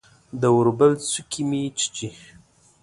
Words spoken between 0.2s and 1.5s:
د اوربل څوکې